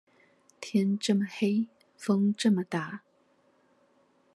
[0.59, 1.67] 天這麼黑，
[1.99, 3.03] 風這麼大